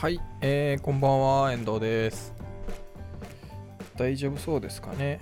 [0.00, 2.32] はい、えー、こんばんは、遠藤です。
[3.98, 5.20] 大丈夫そうですかね？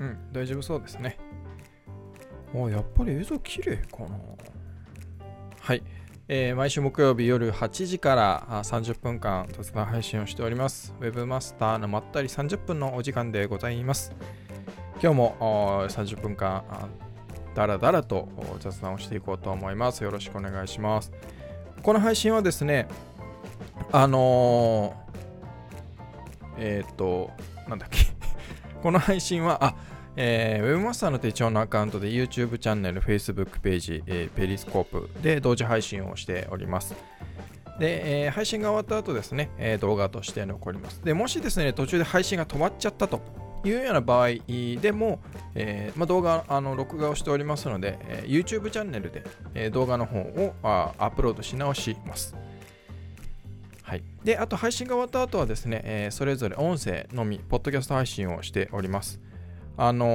[0.00, 1.18] うん、大丈夫そうですね。
[2.52, 4.08] あ、やっぱり映像綺麗かな？
[5.60, 5.84] はい、
[6.26, 10.92] えー毎週木曜日夜8時からあ30分間雑談配信をしております。
[11.00, 14.12] ウェブマスターのまったり30分のお時間でございます。
[15.00, 16.88] 今日もあー30分間あ
[17.54, 20.02] だらだらとお雑談をしていこうと思います。
[20.02, 21.12] よろしくお願いします。
[21.82, 22.86] この配信はですね、
[23.90, 27.30] あのー、えっ、と、
[27.68, 27.98] なんだっけ、
[28.82, 29.74] この配信は、あ、
[30.14, 36.94] えー、ウェブマスターの手帳のアカウントで YouTube チャンネル、Facebook ページ、えーペリスコープで同時配信をしております。
[37.80, 41.02] で、えー配信が終わった後ですね、えー動画として残ります。
[41.04, 43.20] で、もしですね、途中で配信が止まっちゃったと
[43.64, 44.28] いうような場合
[44.80, 45.20] でも、
[45.54, 52.34] えーまあ、動画あの録画をしておりますので、えー YouTube チャンネルで、えー動画の方をあアップロードし直します。
[53.82, 59.20] はい、であと配信が終わった後はですね、えーそれぞれ音声のみ、ポッドキャスト配信をしております。
[59.76, 60.06] あの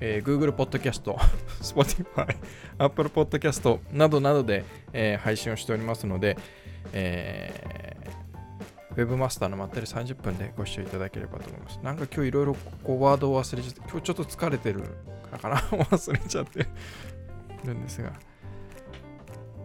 [0.00, 1.02] えー Google Podcast、
[1.60, 2.36] Spotify、
[2.78, 6.36] Apple Podcast などなどで、えー配信をしておりますので、
[6.92, 7.83] え
[8.96, 11.80] ウェブマスターのまったり30分でご視聴いただければと思います。
[11.82, 14.84] なんか今日いろいろこうワードを忘れちゃって、今日ちょっと疲れてる
[15.40, 16.66] から 忘れちゃって
[17.64, 18.12] るんですが。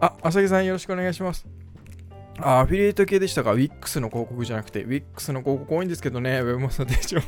[0.02, 1.46] あ、浅木さんよろしくお願いします。
[2.40, 7.18] あ、アフィリエイト系でしたか ?Wix の広告じゃなくて、Wix の広告多いんですけどね、ウェブマスター手帳。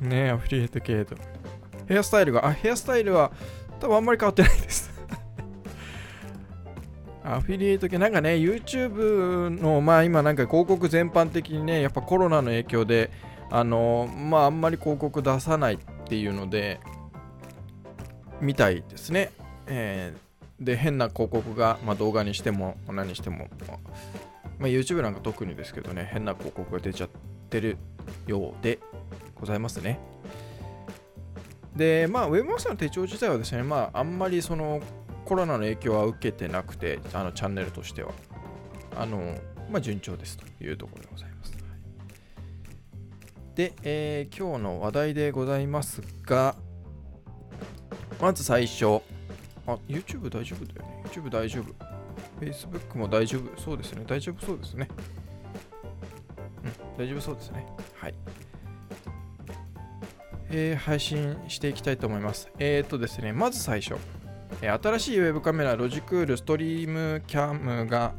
[0.00, 1.16] ねえ、アフィリエイト系と。
[1.86, 3.30] ヘアスタイルが、あ、ヘアスタイルは
[3.78, 4.81] 多分あんまり変わってないです。
[7.24, 13.10] アフィリエイト系、なんかね、YouTube の、まあ今なんか広告全般的にね、やっぱコロナの影響で、
[13.50, 16.80] あの、まああんまり広告出さないっていうので、
[18.40, 19.30] みたいですね。
[19.66, 23.48] えーで、変な広告が、まあ動画にしても何にしても、
[24.58, 27.08] まあ YouTube なんか特にですけどね、変な広告が出ちゃっ
[27.50, 27.78] てる
[28.26, 28.78] ようで
[29.34, 29.98] ございますね。
[31.74, 34.80] で、まあ、ウェブマスターの手帳自体はですね、まあ、あんまりその
[35.24, 38.12] コロナの影響は受けてなくて、あのチャンネルとしては、
[38.96, 39.36] あの、
[39.70, 41.52] まあ、順調ですというところでございます。
[43.54, 46.56] で、えー今日の話題でございますが、
[48.20, 49.02] まず最初、
[49.66, 51.02] あ、YouTube 大丈夫だよね。
[51.06, 51.74] YouTube 大丈夫。
[52.40, 53.60] Facebook も大丈夫。
[53.60, 54.04] そうですね。
[54.06, 54.88] 大丈夫そうですね。
[56.64, 57.66] うん、大丈夫そうですね。
[57.94, 58.14] はい。
[60.50, 62.48] えー配信していきたいと思います。
[62.58, 63.96] えー、っとですね、まず最初、
[64.68, 68.14] 新しいウェブカメラ、ロジクールストリームキャムが、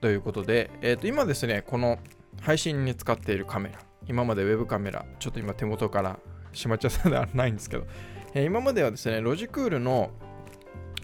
[0.00, 1.98] ということで、えーと今ですね、この
[2.40, 6.18] 配信に使っているカメラ、今までウェブカメラ、ちょっと今手元から
[6.52, 7.86] しまっちゃったのではないんですけど、
[8.34, 10.10] え今まではですね、ロジクールの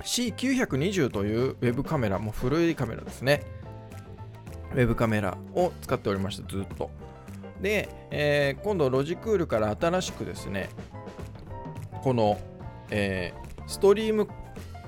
[0.02, 3.42] C920 というウェブカメラ、もう古いカメラですね。
[4.72, 6.90] ウェブカメラを使っておりました、ずっと。
[7.60, 10.68] で、えー今度ロジクールから新しくですね、
[12.02, 12.38] この、
[12.90, 14.28] えーストリーム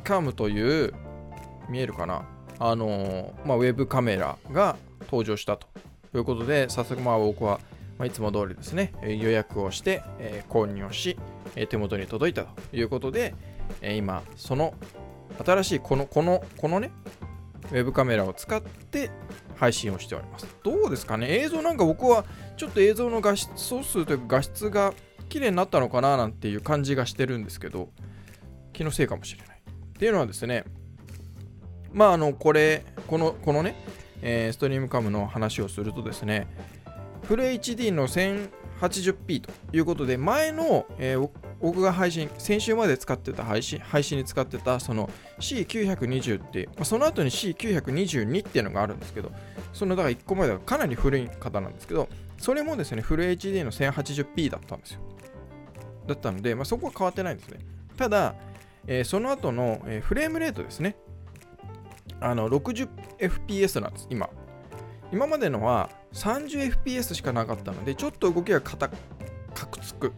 [0.02, 0.92] カムという、
[1.68, 2.28] 見えるかな？
[2.58, 5.66] あのまあ、ウェブカメラが登場したと。
[6.14, 7.58] いうことで、早速まあ僕は、
[7.98, 11.18] ま、いつも通りですね、予約をして、え購入をし、
[11.56, 13.34] え手元に届いたということで、
[13.80, 14.74] え今、その
[15.44, 16.92] 新しいこの、この、このね、
[17.72, 19.10] ウェブカメラを使って
[19.56, 20.46] 配信をしております。
[20.62, 21.26] どうですかね？
[21.40, 22.24] 映像なんか僕は
[22.56, 24.92] ちょっと映像の画質総数というか画質が
[25.28, 26.16] 綺麗になったのかな？
[26.16, 27.88] なんていう感じがしてるんですけど、
[28.74, 29.58] 気のせいかもしれない。
[29.58, 30.64] っていうのはですね、
[31.92, 33.76] まああの、これ、この、このね、
[34.20, 36.46] えーストリームカムの話をするとですね、
[37.22, 41.30] フル HD の 1080p ということで、前の、えー
[41.60, 45.08] 僕が配信、先週まで使ってた配信、配信に使ってたその
[45.38, 49.32] C920 って、まあその後に C922 っていうのがあるんですけど、
[49.72, 55.00] そのだから1個前だからかなり古い方なんですけど、それもですね、フル HD の 1080p だったんですよ。
[56.06, 57.60] だったので、まあ、そこは変わってないんですね。
[57.96, 58.34] ただ、
[58.86, 60.96] えーその後の、えーフレームレートですね。
[62.20, 64.28] あの 60fps なんです、今。
[65.12, 70.12] 今までのは 30fps しかなかったので、ちょっと動きが硬かくつく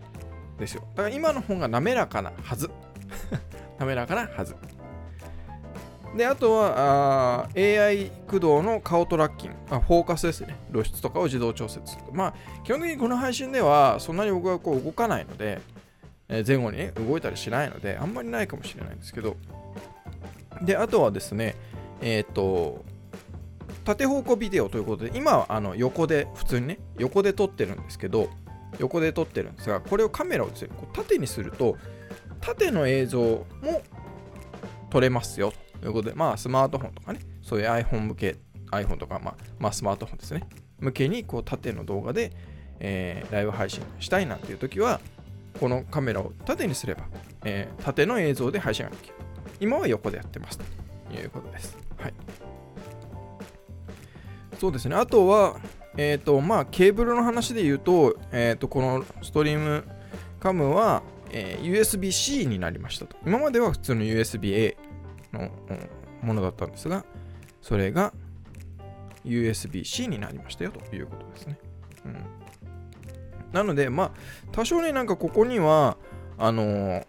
[0.59, 0.83] ですよ。
[0.95, 2.71] だから今の方が滑らかなはず。
[3.79, 4.57] 滑らかなはず。
[6.17, 10.57] で、あとはあ AI 駆動の顔トラッキングあ、フォーカスですね。
[10.73, 11.83] 露出とかを自動調節。
[12.12, 12.35] まあ、
[12.65, 15.61] 基本的にこの配信ではそんなに僕はこう動かないので、
[16.28, 19.37] え前後にね、動いたりしないので、あんまりないかもしれないんですけど、
[20.62, 21.56] で、あとはですね、
[22.00, 22.84] えっ、と、
[23.84, 28.28] 縦方向ビデオということで、今はあの横で、普通にね、横で撮ってるんですけど、
[28.78, 31.76] 横で撮ってるんですがこれをカメラをですねこう縦にすると
[32.40, 33.46] 縦の映像も
[34.90, 38.37] 撮れますよということでまあスマートフォンとかねそういう iPhone 向け
[38.73, 40.43] iPhone とか、まあ、まあスマートフォンですね。
[40.81, 42.32] 向けにこう縦の動画で、
[42.81, 45.00] えーライブ配信したいなんていう時は
[45.61, 47.05] このカメラを縦にすれば、
[47.44, 49.14] えー縦の映像で配信ができる。
[49.61, 50.58] 今は横でやってます。
[50.58, 50.64] と
[51.17, 51.76] いうことです。
[51.99, 52.14] はい。
[54.58, 54.97] そうですね。
[54.97, 55.58] あとは
[55.97, 59.85] えっ、とまあケーブルの話で言うと,、えー、とこのストリーム
[60.41, 63.17] カムは、えー USB-C になりましたと。
[63.25, 64.76] 今までは普通の USB-A
[65.32, 65.50] の、
[66.23, 67.05] ものだったんですが
[67.61, 68.12] それが
[69.25, 71.59] USB-C になりましたよということですね。
[72.05, 72.14] うん、
[73.53, 74.11] なので、まあ、
[74.53, 75.97] 多少ね、なんかここには、
[76.39, 77.05] あのー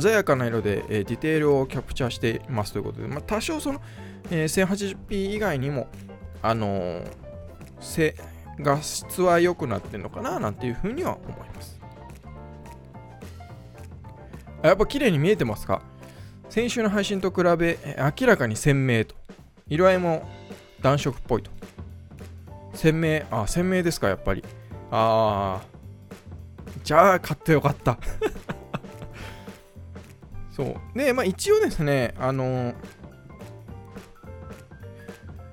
[0.00, 3.80] 鮮やかな色で、えーディテールをキャプチャーしていますということで、まあ、多少その、
[4.30, 5.88] えー 1080p 以外にも、
[6.42, 7.10] あのー
[7.80, 8.14] せ
[8.60, 11.80] 画質は良くなってるのかななんていうふうには思います。
[14.62, 15.82] やっぱ綺麗に見えてますか？
[16.50, 17.78] 先週の配信と比べ、
[18.20, 19.14] 明らかに鮮明と。
[19.66, 20.28] 色合いも
[20.82, 21.50] 暖色っぽいと。
[22.74, 24.44] 鮮明、あ、鮮明ですか、やっぱり。
[24.90, 27.98] あー、じゃあ買ってよかった。
[30.50, 30.98] そう。
[30.98, 32.74] で、まあ一応ですね、あのー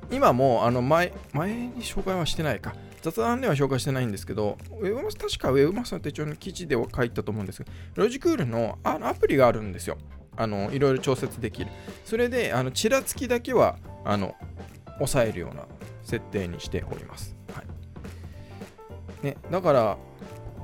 [0.10, 2.74] 今も、あの前、前に紹介はしてないか。
[3.02, 9.98] 雑談では紹介してないんですけど、ウェブマス確かウェブマスの手帳の記事では書いたと思うんですけど、ロジクールのあのアプリがあるんですよ。
[10.36, 11.72] あのいろいろ調節できる。
[12.06, 14.36] それで、あのちらつきだけはあの
[14.98, 15.66] 抑えるような
[16.04, 17.37] 設定にしております。
[19.24, 19.98] ね、だから、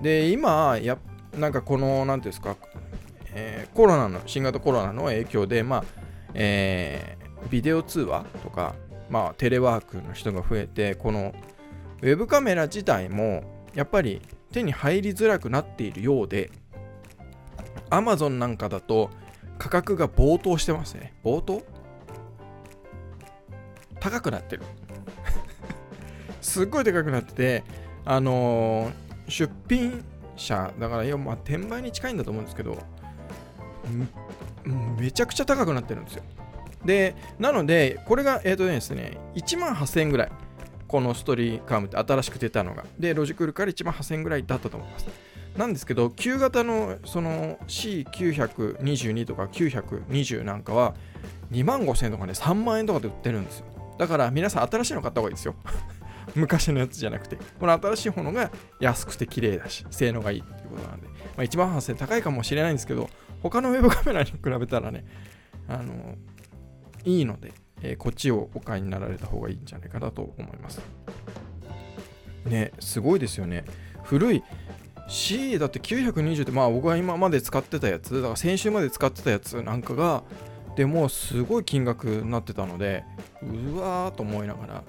[0.02, 0.98] で、今、や
[1.38, 2.56] なんかこの、なんていうんですか、
[3.34, 5.84] えーコロナの、新型コロナの影響で、まあ、
[6.34, 8.76] えービデオ通話とか、
[9.10, 11.34] まあ、テレワークの人が増えて、この
[12.02, 14.22] ウェブカメラ自体も、やっぱり
[14.52, 16.52] 手に入りづらくなっているようで、
[17.90, 19.10] Amazon なんかだと
[19.58, 21.14] 価格が暴騰してますね。
[21.24, 21.64] 暴騰？
[24.00, 24.64] 高くなってる。
[26.42, 27.64] すっごい高くなってて、
[28.06, 30.04] あのー出品
[30.36, 32.78] 者、だから、いやまあ、転売に近いんだと思うんですけど、
[34.98, 36.24] めちゃくちゃ高くなってるんですよ。
[36.86, 40.32] で、なので、これが、えっ、とですね、1万8000円ぐらい。
[40.88, 42.86] このストリーカームって新しく出たのが。
[43.00, 45.08] で、ロジクールから1万8000円ぐらいだったと思います。
[45.58, 50.94] なんですけど、旧型のその C922 とか920なんかは
[51.52, 53.66] 2万5000円とかね、3万円とかで売ってるんですよ。
[53.98, 55.56] だから皆さん新しいの買った方がいいですよ。
[56.36, 63.10] 昔のやつじゃなくて、この新しいものが安くて綺麗だし、性能がいいっていうことなんで、まあ、1万8000高いかもしれないんですけど、
[63.42, 65.06] 他のウェブカメラに比べたらね、
[65.68, 66.16] あの、
[67.06, 70.82] いいので、えーこっちをお買いになられた方がいいんじゃないかなと思います。
[72.46, 73.66] ね、すごいですよね。
[74.04, 74.44] 古い
[75.08, 80.24] C だって920ってまあ僕が今まで使ってたやつだから先週まで使ってたやつなんかが
[80.76, 83.04] でもすごい金額になってたので
[83.42, 84.84] うわーと思いながら、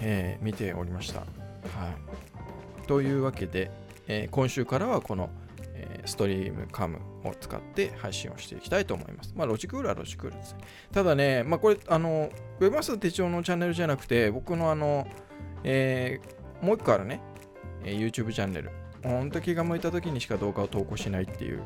[0.00, 1.20] えー見ておりました。
[1.20, 1.26] は
[2.84, 3.70] い、というわけで、
[4.08, 5.30] えー今週からはこの、
[5.74, 9.32] えーストリームカムを使って配信をしていきたいと思います。
[9.36, 10.60] まあロジクールはロジクールですね。
[10.92, 15.06] ただね、まあこれあのウェブマスター手帳のチャンネルじゃなくて僕のあの、
[15.64, 17.20] えーもう一個あるね、
[17.84, 18.70] えー YouTube チャンネル
[19.02, 21.62] 本当気が向いた時にしか動画を投稿しないっていう、う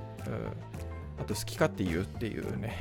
[1.21, 2.77] あと好き勝手言うっていうね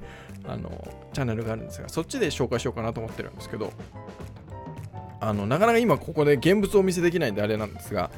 [0.46, 0.70] あの
[1.12, 3.72] チャンネルがあるんですがそっちで紹介しようかなと思ってるんですけど
[5.20, 8.10] あのなかなか今ここで現物をお見せできないんであれなんですが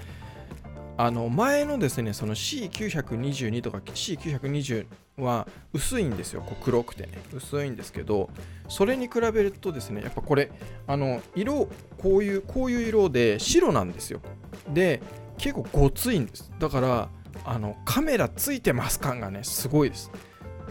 [0.96, 6.42] あの前のですねその C922 とか C920 は薄いんですよ。
[6.42, 7.12] こう黒くてね。
[7.32, 8.28] 薄いんですけど
[8.68, 10.50] それに比べるとですねやっぱこれ
[10.86, 14.20] あの色こういうこういう色で白なんですよ。
[14.68, 15.00] で
[15.38, 16.52] 結構ごついんです。
[16.58, 17.08] だから
[17.44, 20.10] あのカメラついてます感がねすごいです。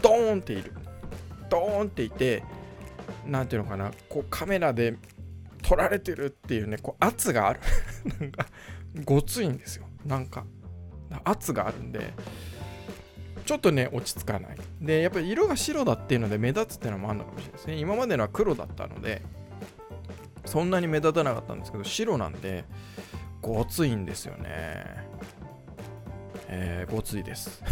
[0.00, 0.74] ドーンっている。
[1.48, 2.44] ドーンっていて
[3.26, 3.90] なんていうのかな。
[4.08, 4.94] こうカメラで
[5.62, 7.60] 撮られてるっていうねこう圧がある。
[8.20, 8.46] なんか
[9.04, 9.86] ごついんですよ。
[10.04, 10.44] なんか
[11.24, 12.12] 圧があるんで
[13.44, 14.56] ちょっとね落ち着かない。
[14.80, 17.76] でやっぱり色が白だっていうので目立つっていうのもあるのかもしれないですね。
[17.76, 19.22] 今までのは黒だったので
[20.44, 22.64] そんなに目立たなかったんですけど白なんで
[23.40, 25.08] ごついんですよね。
[26.52, 27.62] えー、ごついです。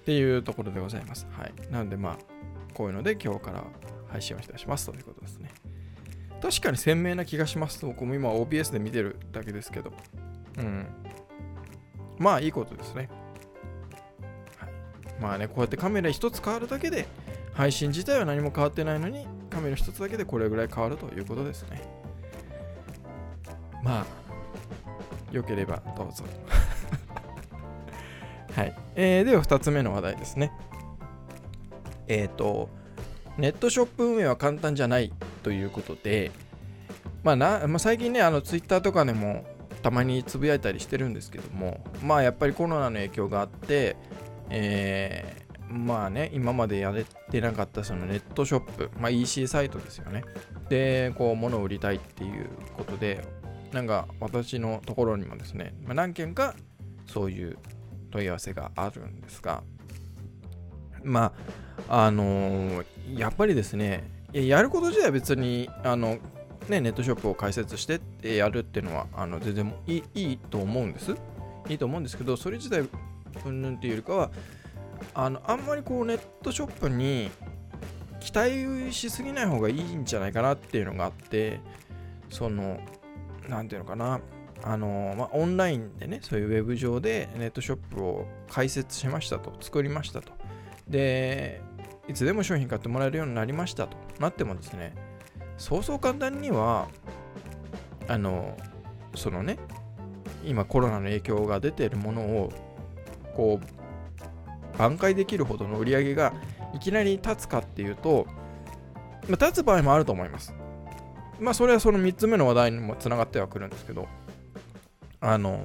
[0.00, 1.26] っていうところでございます。
[1.30, 1.52] はい。
[1.70, 2.18] なのでまあ
[2.74, 3.64] こういうので今日から
[4.16, 5.50] 配信をいたしますということですね。
[6.40, 9.92] 確かに鮮明な気がします僕も今 OBS で見てるだけですけど。
[10.58, 10.86] うん。
[12.18, 13.10] まあいいことですね、
[15.20, 17.06] まあねこうやってカメラ一つ変わるだけで
[17.52, 21.82] 配信自体は何も変わってないのにカメラ一つだけでこれぐらい変わるということですね。
[23.84, 24.06] まあ
[25.30, 26.24] よければどうぞ。
[28.56, 30.50] はい、えー、では2つ目の話題ですね。
[32.08, 32.70] えっ、ー、と
[33.38, 35.12] ネットショップ運営は簡単じゃない
[35.42, 36.30] ということで、
[37.22, 39.44] まあなまあ、最近ね、あのツイッターとかでも
[39.82, 43.96] たまにつぶやいたりしてるんですけども、まあやっぱりコロナの影響があって、
[44.50, 50.24] えー、まあね、今までやれてなかったそのネットショップ、まあ、EC サイトですよね。
[50.68, 53.24] で、こう、物を売りたいっていうことで、
[53.72, 56.54] なんか私のところにもですね、まあ、何件か
[57.06, 57.58] そういう
[58.10, 59.62] 問い合わせがあるんですが、
[61.06, 61.32] ま
[61.88, 62.84] あ、あのー、
[63.18, 66.18] やっぱりですね、やること自体は別に、あの、
[66.68, 71.14] ね、ネットショップを開設してってやるっていうのは、あの全然いいいいと思うんです。
[71.68, 72.88] いいと思うんですけど、それ自体、
[73.44, 74.30] うんぬんっていうよりかは、
[75.14, 77.30] あの、あんまりこう、ネットショップに
[78.20, 81.60] 期待しすぎない方がいいんじゃないかなっていうのがあって、
[82.30, 82.80] その、
[83.48, 84.20] なんていうのかな、
[84.62, 90.35] あのまあ、オンラインでね、そういうウェブ上でネットショップを開設しましたと、作りましたと。
[90.88, 91.60] で、
[92.08, 94.94] いつでも商品買ってもらえるようになりましたとなってもですね、
[95.58, 96.88] そうそう簡単には、
[98.08, 98.56] あの、
[99.14, 99.58] そのね、
[100.44, 102.52] 今コロナの影響が出ているものを、
[103.34, 106.32] こう、挽回できるほどの売り上げが
[106.74, 108.26] いきなり立つかっていうと、
[109.28, 110.54] まあ、立つ場合もあると思います。
[111.40, 114.06] まあ、それはその3つ目の話題にもつながってはくるんですけど、
[115.20, 115.60] あの、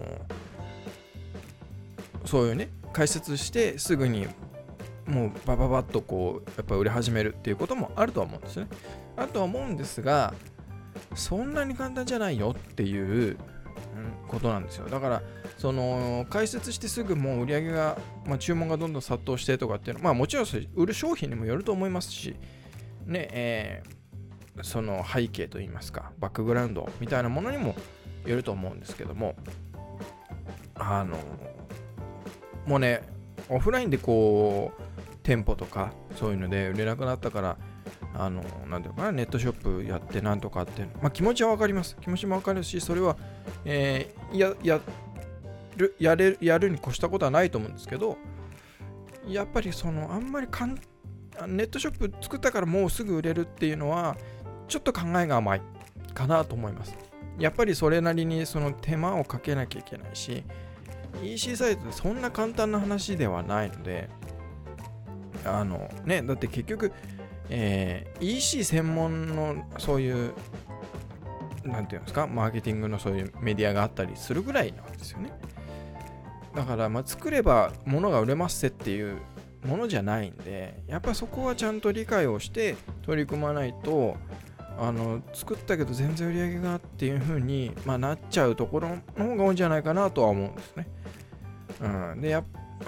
[2.26, 4.28] そういうね、解説してすぐに
[5.08, 8.68] もうバババッとこうやっぱ売れ始めるっていうこともあるとは思うんですね。
[9.18, 10.34] あとは思うんですが
[11.16, 13.38] そんなに簡単じゃないよっていう
[14.28, 14.88] ことなんですよ。
[14.88, 15.22] だから
[15.58, 22.36] その開設してすぐもう売り上げが、まあ、注文がどんどん殺到してとかっていうのはまあもちろん売る商品にもよると思いますし
[23.06, 27.76] ねえー、その背景といいますかバックグラウンドみたいなものにも
[28.26, 29.36] よると思うんですけども
[30.76, 31.18] あの
[32.66, 33.02] もうね
[33.50, 34.91] オフラインでこう
[35.24, 37.58] 店舗とかそういうので売れなくなったから
[38.14, 41.96] あのなんていうかなネットショップやってなんとかってまあ気持ちはわかります。
[42.02, 43.16] 気持ちもわかるしそれは、
[43.66, 44.82] えー、やや
[45.78, 48.18] るやれやるに越したことはないと思うんですけど
[49.28, 50.76] やっぱりそのあんまりかん
[51.48, 54.18] ネットショップ作ったからもうすぐ売れるっていうのは
[54.68, 55.62] ちょっと考えが甘い
[56.14, 56.96] かなと思います。
[57.40, 60.44] やっぱりそれなりにその手間をかけなきゃいけないし
[61.24, 64.10] EC サイトでそんな簡単な話ではないので
[65.46, 66.92] あのね、だって結局、
[67.50, 70.34] えー、EC 専門のそういう、
[71.64, 75.32] なんていうんですか、マーケティングのそういうメディアがあったりするぐらいなんですよね。
[76.56, 79.18] だから、まあ、作れば物が売れますっていう
[79.66, 84.18] ものじゃないんで、やっぱそこはちゃんと理解をして取り組まないと、
[84.78, 90.88] あの作ったけど全然売り上げがっていう風に、まあ、なっちゃうところの方が多いんじゃないかなとは思うんですね。
[91.82, 92.44] うん、でやっ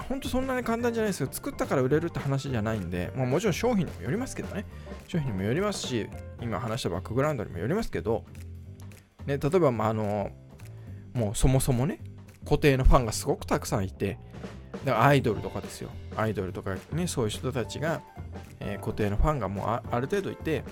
[0.08, 1.28] 本当そんなに簡単じゃないですよ。
[1.30, 4.64] 作ったから売れるって話じゃないんで、まあ、もちろん商品にもよりますけどね。
[5.08, 6.08] 商品にもよりますし、
[6.40, 8.24] 今話したバックグラウンドにもよりますけど、
[9.26, 10.30] ね、例えば、まあ、あの、
[11.14, 12.00] もうそもそもね、
[12.44, 14.18] 固定のファンがすごくたくさんいて、
[14.84, 15.90] だからアイドルとかですよ。
[16.16, 18.02] アイドルとかね、そういう人たちが、
[18.60, 20.64] えー、固定のファンがもうある程度いて、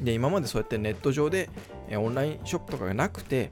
[0.00, 1.48] で、今までそうやってネット上で、
[1.88, 3.50] えー、オンラインショップとかがなくて、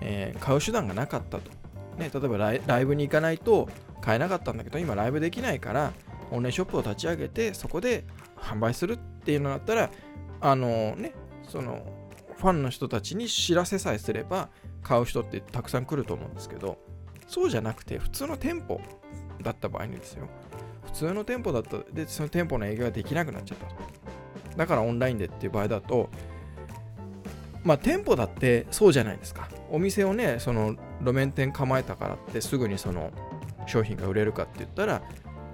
[0.00, 1.50] えー、買う手段がなかったと。
[1.98, 3.68] ね、例えばライブに行かないと
[4.00, 5.92] 買えなかったんだけど今ライブできないから
[6.30, 8.04] オンラインショップを立ち上げてそこで
[8.36, 9.90] 販売するっていうのだったら
[10.40, 11.12] あのね
[11.48, 11.84] その
[12.36, 14.48] ファンの人たちに知らせさえすれば
[14.82, 16.78] 買う人ってたくさん来ると思うんですけど
[17.26, 18.80] そうじゃなくて普通の店舗
[19.42, 20.28] だった場合にですよ。
[20.86, 24.56] 普通の店舗だったでその店舗の営業ができなくなっちゃった。
[24.56, 26.08] だからオンラインでっていう場合だと
[27.62, 29.48] まあ店舗だってそうじゃないですか。
[29.70, 33.10] お店をねその路面店構えたからってすぐにその
[33.68, 35.02] 商品が売れるかって言ったら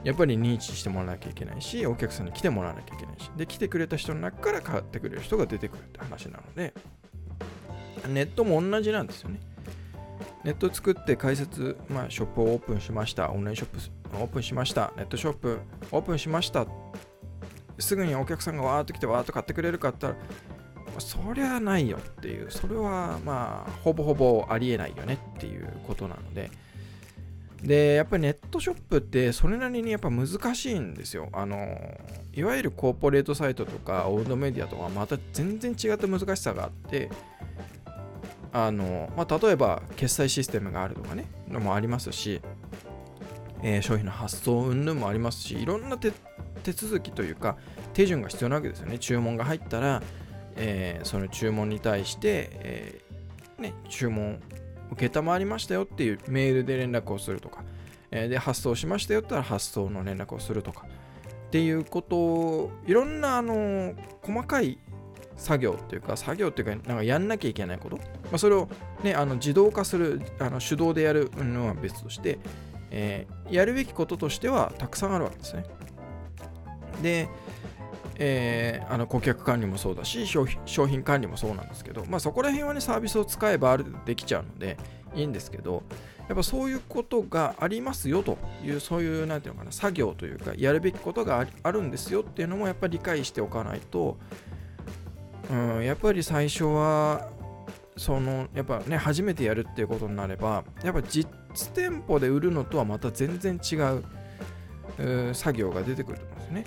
[0.03, 6.75] やっぱり認知してもらわなきゃいけないしお客さんに来てもらわなきゃいけないしで来てくれた人の中から買ってくれる人が出てくるって話なので
[8.09, 9.41] ネットも同じなんですよね。
[10.45, 13.31] ネット作って開設、まあ、ショップをオープンしました。
[13.31, 13.79] オンラインショップ
[14.17, 14.93] オープンしました。
[14.97, 15.59] ネットショップ
[15.91, 16.67] オープンしました。
[17.79, 20.21] すぐにお客さんがわーっと来てわーっと買ってくれるかって言った
[20.95, 26.51] らそりゃないよっていうそれはまあほぼほぼありえないよねっていうことなので
[27.65, 31.31] で、やっぱりネットショップってそれなりにやっぱ難しいんですよ。
[31.33, 31.57] あの、
[32.35, 37.11] いわゆるコーポレートサイトとかオールドメディアとかまた全然違った難しさがあって、
[38.53, 42.43] あの、まあ、例えば決済システムがあるとかね、のもありますし、
[43.63, 46.13] えー、商品の発送云々もありますし、いろんな手
[46.73, 47.57] 続きというか、
[47.95, 48.99] 手順が必要なわけですよね。
[48.99, 50.03] 注文が入ったら、
[50.57, 54.41] えー、その注文に対して、えーね、注文
[54.99, 57.65] 承りましたよっていうメールで連絡をするとか、
[58.11, 60.87] えー、で発送しましたよったら発送の連絡をするとか
[61.49, 64.79] っていうことをいろんなあの細かい
[65.37, 68.03] 作業っていうか作業っていうかなんかやんなきゃいけないこと、ま
[68.35, 68.69] あ、それを、
[69.03, 72.39] ね、あの自動化するあの手動でやるのは別として、
[72.91, 75.65] えー、やるべきこととしてはたくさんあるわけですね。
[77.03, 77.29] で、
[78.17, 84.77] えー、あの顧客管理もそうだし商品管理もそうなんですけど、まあ、そこら辺はねサービスを使えばあるできちゃうので
[85.15, 85.83] いいんですけど
[86.29, 94.17] やっぱそういうことがありますよというそういう何ていうのかな作業というかやるべきことがあるんですよっていうのもやっぱり理解しておかないと、
[95.51, 97.29] うん、やっぱり最初は
[97.97, 101.29] そのやっぱね初めてやるっていうことになればやっぱ実
[101.75, 106.67] 店舗で売るのとはまた全然違う作業が出てくると思うんですね。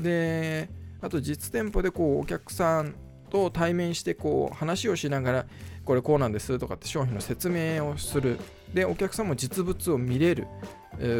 [0.00, 2.94] であと実店舗でこうお客さん
[3.28, 5.46] と対面してこう話をしながら
[5.84, 8.38] これこうなんですとかって商品の説明をする。
[8.72, 10.46] でお客さんも実物を見れる、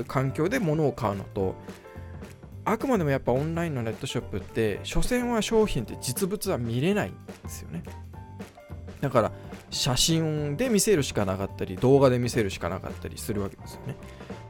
[0.08, 1.54] 環境で物を買うのと
[2.64, 7.12] あくまでもやっぱオンラインのネットショップって所詮は商品って実物は見れないん
[7.42, 7.82] ですよね。
[9.00, 9.32] だから
[9.70, 13.96] 写真で見せるしかなかったり動画で見せるしかなかったりするわけですよね。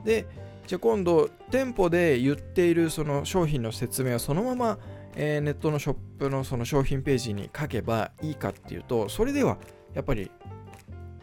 [0.05, 0.27] で
[0.67, 4.79] じゃあ今度店舗で言っているその商品の説明はそのまま、
[5.15, 9.59] えー、ネットのショップのその商品ページに書けばいいかっていうとそれでは
[9.95, 10.31] やっぱり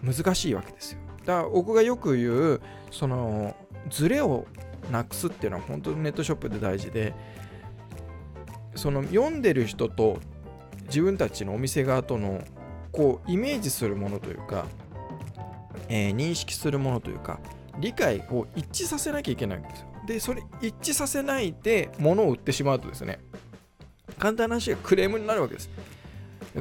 [0.03, 3.55] 難しいわけですよだから僕がよく言うその
[3.89, 4.45] ズレを
[4.91, 7.13] なくすっていうのは本当にネットショップで大事で
[8.75, 10.19] その読んでる人と
[10.85, 12.41] 自分たちのお店側との
[12.91, 14.65] こうイメージするものというか、
[15.87, 17.39] えー、認識するものというか
[17.79, 19.87] 理解を一致させなきゃいけないわけですよ。
[20.05, 23.19] で、それ一致させないで物を売ってしまうとですね、
[24.17, 25.69] 簡単な話がクレームになるわけです。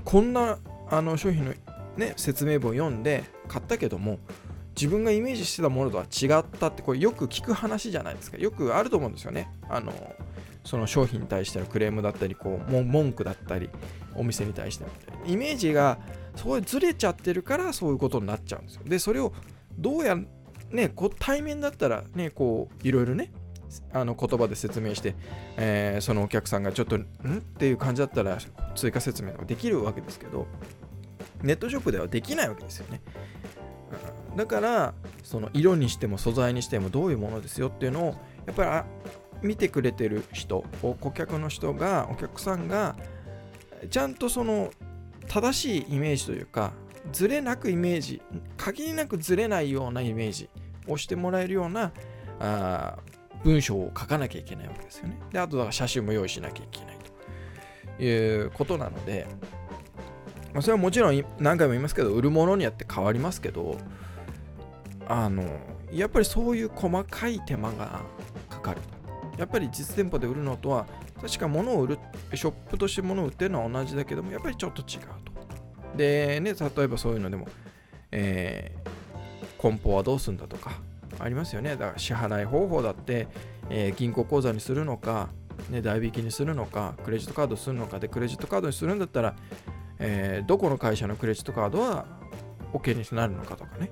[0.05, 0.59] こんな
[0.91, 1.55] あの商品の、
[1.97, 4.19] ね、説明文を読んで買ったけども、
[4.77, 8.39] 自分がイメージしてたものとは違ったって、これよく聞く話じゃないですか。
[8.39, 9.51] よくあると思うんですよね。
[9.69, 9.93] あの
[10.65, 13.71] その商品に対してのクレームだったり、こう文句だったり、
[14.15, 14.91] お店に対しての
[15.27, 15.99] イメージが
[16.37, 18.83] そこでずれちゃってるからそういうことになっちゃうんですよ。
[18.85, 19.33] で、それを
[19.79, 20.17] どうや
[20.71, 23.33] ね、こう対面だったらね、こういろいろね、
[23.93, 25.15] あの言葉で説明して、
[25.57, 27.03] えー、そのお客さんがちょっとん？
[27.03, 27.05] っ
[27.41, 28.39] ていう感じだったら
[28.75, 30.47] 追加説明とかできるわけですけど
[31.43, 33.01] ネットショップではできないわけですよね。
[34.37, 38.15] だからその色にしても素材にしてもどういうものですよっていうのを
[38.47, 38.85] やっぱ
[39.43, 42.97] り見てくれてる人顧客の人がお客さんが
[43.91, 44.71] ちゃんとその
[45.29, 46.73] 正しいイメージというか
[47.13, 48.21] ずれなくイメージ
[48.57, 50.49] 限りなくずれないようなイメージ
[50.87, 51.93] をしてもらえるような
[52.41, 52.99] あ
[53.45, 55.19] 文章を書かなきゃいけないわけですよね。
[55.33, 56.99] で、あとは写真も用意しなきゃいけない
[57.97, 59.27] ということなので、
[60.55, 63.77] ま、それはもちろん何回も言いますけど、売るものによって変わりますけど、
[65.07, 65.45] あの、
[65.93, 68.01] やっぱりそういう細かい手間が
[68.51, 68.81] かかる。
[69.39, 70.87] やっぱり実店舗で売るのとは、
[71.21, 71.99] 確か物を売る、
[72.35, 75.97] ショップとして物を売ってるのは同じだけども、やっぱりちょっと違うと。
[75.97, 77.47] でね、例えばそういうのでも、
[78.11, 80.73] えー、梱包はどうするんだとか、
[81.19, 81.71] ありますよね。
[81.71, 83.29] だから支払い方法だって、
[83.71, 85.29] えー、銀行口座にするのか、
[85.71, 89.35] ね、代引きにするのか、クレジットカードするのかで、クレジットカードにするんだったら、
[89.99, 92.07] えー、どこの会社のクレジットカードは
[92.73, 93.91] OK になるのかとかね。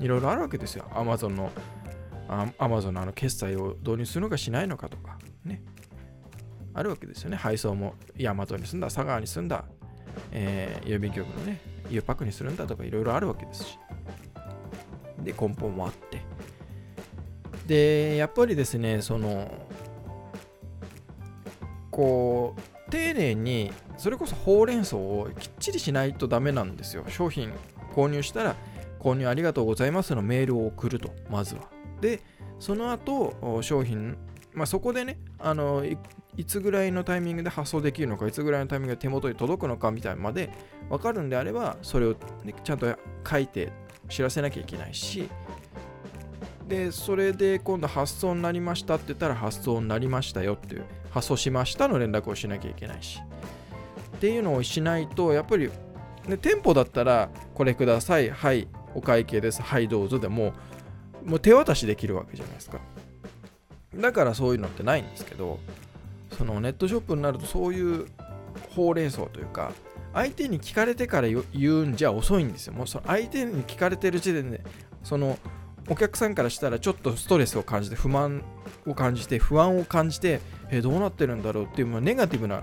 [0.00, 0.84] いろいろあるわけですよ。
[0.92, 1.50] Amazon の、
[2.28, 5.62] Amazon のあの決済を導入するのかしないのかとか、ね。
[6.74, 7.36] あるわけですよね。
[7.36, 9.64] 配送も大和に住んだ、佐川に住んだ、
[10.32, 13.78] えー、郵便局のね、U パックにするんだとかいろいろあるわけですし。
[15.24, 16.20] で、梱包もあって。
[17.66, 19.50] で、やっぱりですね、その、
[21.90, 27.04] こう、丁寧に、それこそほうれん草をきっちりしないとダメなんですよ。
[27.08, 27.52] 商品
[27.94, 28.56] 購入したら、
[29.00, 31.62] 購入ありがとうございますのメールを送ると、まずは。
[32.00, 32.20] で、
[32.58, 34.16] その後、商品、
[34.54, 35.84] まあ、そこでね、あの
[36.36, 40.50] いつぐらいのタイミングで発送できるのか、いつぐらいのタイミングで手元に届くのかみたいまで
[40.88, 42.86] 分かるんであれば、それを、ね、ちゃんと
[43.28, 43.72] 書いて
[44.12, 45.28] 知らせなきゃいけないし、
[46.68, 53.20] で、それで今度発送になりましたって言ったら発送になりましたよっていう、発送しましたの連絡をしなきゃいけないし、
[54.16, 55.70] っていうのをしないと、やっぱり、
[56.28, 60.52] ね、店舗だったら、これください、はい、お会計です、はい、どうぞでも、
[61.24, 62.78] もう手渡しできるわけじゃないですか。
[63.94, 65.58] だからそういうのってないんですけど、
[66.36, 68.06] そのネットショップになるとそういう
[68.74, 69.72] ほうれん草というか
[70.14, 72.74] 相手に聞かれてから言うんじゃ遅いんですよ。
[72.74, 74.62] もうその相手に聞かれてる時点で
[75.02, 75.38] その
[75.88, 78.42] お客さんからしたらちょっとストレスを感じて不満
[78.86, 82.62] を感じて不安を感じてえどうなってるんだろうっていうまあネガティブな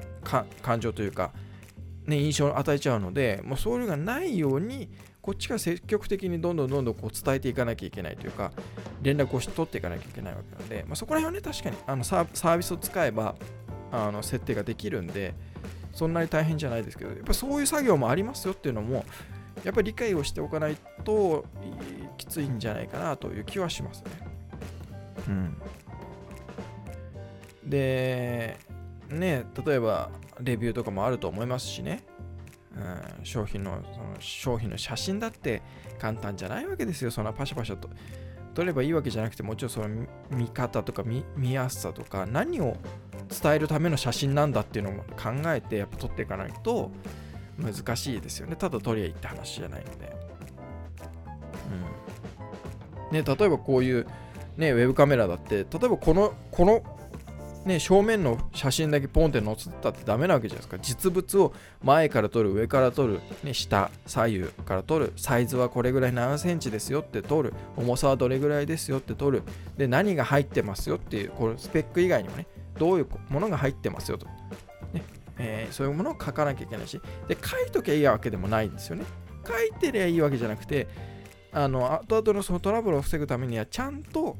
[0.62, 1.32] 感情というか、
[2.06, 4.90] ね、印象を与えちゃうのでもうそういうのがないように
[5.22, 8.52] こっちが積極的にどんどんどんどんこう伝えていかなきゃいけないというか
[9.02, 13.36] 連絡をし取っていかなきゃいけないわけなので、まあ、そこら辺はね確かにあのサービスを使えば
[13.92, 15.36] あの設定ができるんで
[15.94, 19.06] そんなに大変じゃないですけどやっぱそういう作業もありますよっていうのも
[19.64, 21.46] やっぱり理解をしておかないと
[22.18, 24.12] きついんじゃないかなという気はしますね。
[25.28, 25.58] うん、
[27.70, 28.58] で
[29.10, 32.04] ね例えばレビューとかもあると思いますしね、
[32.76, 35.62] うん、商品のその商品の写真だって
[36.00, 37.90] 簡単じゃないわけですよそんなパシャパシャと。
[38.54, 39.90] 撮ればいいわけじゃなくてもちろんその
[40.32, 42.76] 見方とか見見やすさとか何を
[43.42, 46.92] 伝えるための写真なんだっていうのも考えてやっぱ撮っていかないと
[47.58, 48.56] 難しいですよね。
[48.56, 50.16] ただ撮りゃいいって話じゃないので、
[53.12, 53.18] うん。
[53.18, 54.08] ね、例えばこういう、
[54.58, 56.99] ね、ウェブカメラだって例えばこのこの
[57.66, 60.80] ね、正面の写真だけポンって載せたってダメなわけじゃないですか。
[60.80, 69.44] 実物を前から撮る、上から撮る、ね、下、左右から撮る、サイズはこれぐらい何センチですよって撮る、重さはどれぐらいですよって撮る、
[69.78, 74.26] で、何が入ってますよっていう、これスペック以外にもね、どういうものが入ってますよと。
[74.94, 75.04] ね
[75.38, 79.04] えー、そういうものを書かなきゃいけないし、で、書いときゃいいわけでもないんですよね。
[79.46, 80.88] 書いてりゃいいわけじゃなくて、
[81.52, 84.38] あの、後々のそのトラブルを防ぐためには、ちゃんと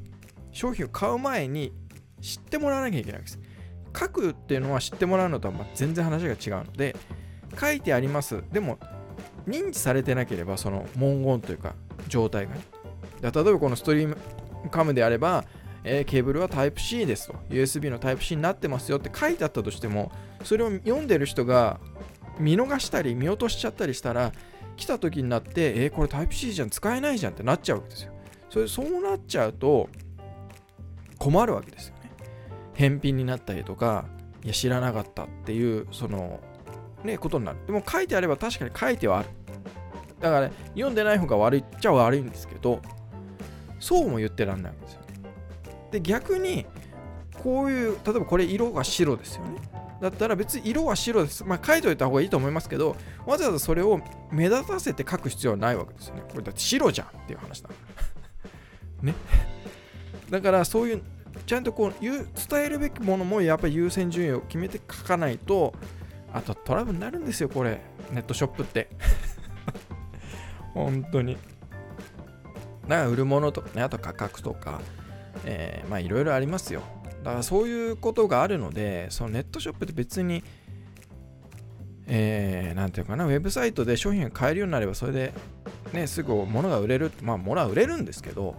[0.52, 1.72] 商品を買う前に
[2.20, 3.38] 知ってもらわなきゃいけないです。
[3.96, 6.96] 書くっていうのは知ってもらうのとはま全然話が違うので、
[7.58, 8.42] 書いてあります。
[8.52, 8.78] でも、
[9.46, 11.74] 認知されてなければ、その文言というか、
[12.08, 12.60] 状態がね。
[13.22, 14.16] 例えばこのストリーム
[14.70, 15.44] カムであれば、
[15.82, 17.34] えー、ケーブルはタイプ C ですと。
[17.48, 20.12] USB のタイプ C になってますよって書いてあったとしても、
[20.44, 21.80] それを読んでる人が
[22.38, 24.32] 見逃したり見落としちゃったりしたら、
[24.76, 28.12] 来た時になって、えー、これタイプ C じゃん、使えないじゃんってなっちゃうわけですよ。
[28.50, 29.88] それそうなっちゃうと
[31.18, 31.94] 困るわけですよ。
[32.80, 34.06] 返品になったりとか、
[34.42, 36.40] いや、知らなかったっていう、その、
[37.04, 37.58] ね、ことになる。
[37.66, 39.28] でも書いてあれば確かに書いてはある。
[40.18, 42.80] だから、ね、読んでない方が悪いっちゃ悪いんですけど、
[43.80, 45.06] そうも言ってらんないわけですよね。
[45.90, 46.64] で、逆に、
[47.42, 49.60] こういう、例えばこれ色が白ですよね。
[50.00, 51.44] だったら別に色は白です。
[51.44, 56.22] まあ書いといた方がいいと思いますけど、わざわざそれを目立たせて書く必要はないわけですよね。
[56.30, 57.68] これだって白じゃんっていう話だ。
[59.02, 59.14] ね。
[60.30, 61.02] だからそういう
[61.46, 62.24] ちゃんとこう伝
[62.64, 65.74] えるべきものもやっぱり優先順位を決めて書かないと
[66.32, 67.80] あとトラブルになるんですよこれ。
[68.12, 68.88] ネットショップって。
[70.74, 71.36] 本当に。
[72.88, 74.80] だから売るものとかねあと価格とか、
[75.44, 76.82] えー、まあいろいろありますよ。
[77.24, 80.42] だからそういうことがあるのでそのネットショップって別に
[82.12, 85.32] えー、なんていうかな、ウェブサイトで商品が買えるようになれば、それで、
[85.92, 88.56] ね、すぐ物が売れる、まあ、物は売れるんですけど、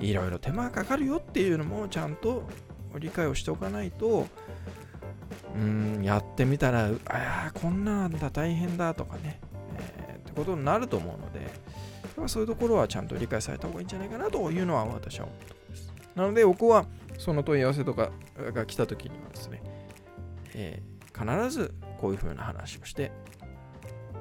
[0.00, 2.44] いろいろ手間がかかるよっていうのもちゃんと
[2.98, 4.26] 理解をしておかないと
[5.54, 6.90] うんやってみたらあ
[7.48, 9.40] あこんなんだ大変だとかね、
[10.08, 11.50] えー、ってことになると思うので
[12.28, 15.92] そういうところはちゃんと理解された方がいいんじゃないかなというのは私は思うとです。
[16.14, 16.86] なので僕は
[17.18, 18.10] その問い合わせとか
[18.52, 19.62] が来た時にはですね、
[20.54, 23.12] えー、必ずこういうふうな話をして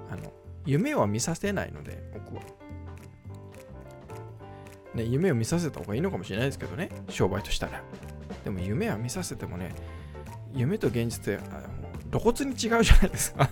[0.10, 0.32] あの
[0.65, 2.42] 夢は見させないので僕は。
[5.00, 7.82] ね、夢を見させた方がいいのかもしれないですけどね、商売としたら。
[8.44, 9.74] でも夢は見させてもね、
[10.54, 11.44] 夢と現実って
[12.12, 13.50] 露骨に違うじゃないですか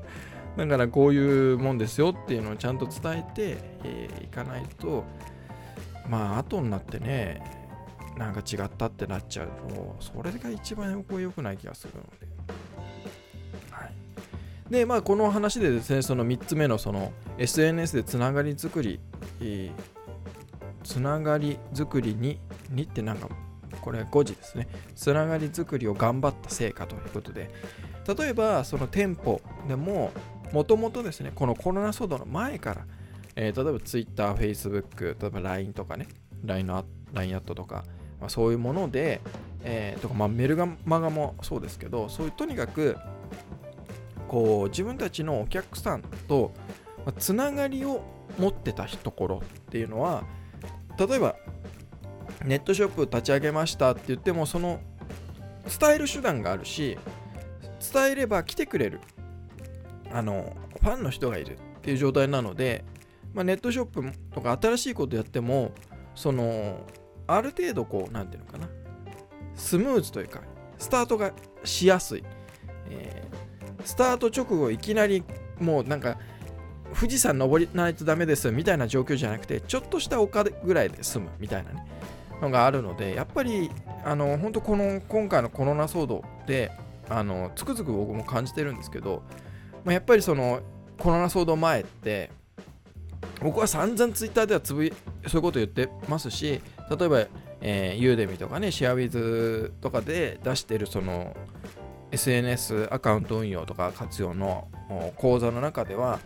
[0.56, 5.04] だからこういうもんですよっていうのをちゃんと伝えてい、えー、かないと、
[6.08, 7.42] まあ後になってね、
[8.16, 12.26] なんか違ったってなっちゃうと、それが一番良くない気がするので。
[13.70, 13.92] はい、
[14.70, 18.98] で、まあこの話でですね、その3つ目のその SNS でつながり作り、
[20.86, 22.38] つながり作りに、
[22.70, 23.28] にってなんか、
[23.80, 24.68] これは5時ですね。
[24.94, 27.50] つながり作りを頑張った成果ということで、
[28.16, 30.12] 例えばその店舗でも、
[30.52, 32.86] もともとですね、このコロナ騒動の前から、
[33.34, 36.06] えー、例えば Twitter、Facebook、例えば LINE とかね、
[36.44, 37.84] LINE の LINE アットとか、
[38.20, 39.20] まあ、そういうもので、
[39.64, 42.96] えー、とか、まあ、メルガマガもそうですけど、そういうとにかく、
[44.28, 46.52] こう、自分たちのお客さんと、
[47.18, 48.02] つながりを
[48.38, 50.24] 持ってたところっていうのは、
[50.98, 51.36] 例えば
[52.44, 54.80] ネットショップ立ち上げましたって言ってもその
[55.80, 56.96] 伝える手段があるし
[57.92, 59.00] 伝えれば来てくれる。
[60.12, 62.84] あのファンの人がいるっていう状態なので、
[63.34, 65.72] まあ、ネットショップとか新しいことやっても
[66.14, 66.86] その
[67.26, 68.68] ある程度こう何て言うのかな。
[69.54, 70.42] スムーズというか
[70.78, 71.32] スタートが
[71.64, 72.24] しやすい、
[72.90, 75.24] えー、スタート直後いきなり
[75.58, 76.18] もうなんか
[76.98, 81.86] 富士山登りないとダメですみたいな状況じゃなくて、ちょっとした丘ぐらいで済むみたいなね、
[82.40, 83.70] のがあるので、やっぱり、
[84.04, 86.72] あの、本当この、今回のコロナ騒動で、
[87.10, 89.22] あの、つくづく僕も感じてるんですけど、
[89.84, 90.60] まあ、やっぱりその、
[90.98, 92.30] コロナ騒動前って、
[93.40, 94.88] 僕は散々ツイッターではつぶ
[95.26, 96.60] そういうこと言ってますし
[96.98, 97.26] 例えば、
[97.60, 101.36] えー、ユーデミとかねシェアウィズとかで出してるその
[102.12, 104.68] SNS アカウント運用とか活用の
[105.16, 106.20] 講座の中では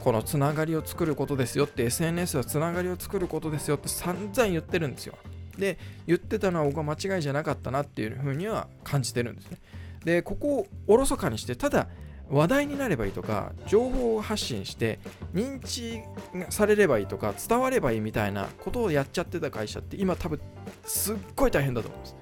[0.00, 5.14] このつながりを作ることですよって SNS はつながりを作ることですよって散々言ってるんですよ。
[5.58, 9.58] で言ってたのは僕は間違いじゃなかったなっていうふうには感じてるんですね。
[10.04, 11.88] でここをおろそかにしてただ
[12.30, 15.00] 話題になればいいとか情報を発信して
[15.34, 16.00] 認知
[16.48, 20.40] されればいいとか伝わればいいみたいなことをやっちゃってた会社って今多分
[20.84, 22.16] すっごい大変だと思います。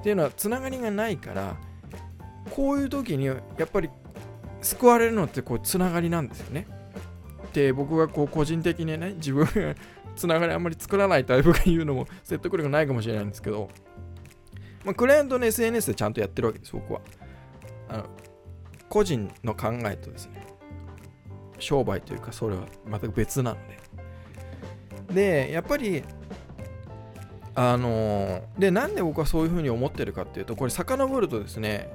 [0.00, 1.56] っていうのはつながりがないから
[2.50, 3.88] こういう時にやっぱり
[4.60, 6.66] 救われるのってこうつながりなんですよね。
[7.52, 9.74] で僕がこう個人的にね自分が
[10.16, 13.70] つながりあんまり作らないタイプが言うのも説得力ないかもしれないんですけど、
[14.84, 17.00] まあ、クライアントの SNS でちゃんとやってるわけです僕は。
[17.88, 18.04] あの
[18.88, 20.46] 個人の考えとですね
[21.58, 23.82] 商売というかそれは全く別なので。
[25.46, 26.02] でやっぱり
[27.54, 31.90] あのー、でなんで僕はそういうふうに思ってるかっていうとこれ遡るとですね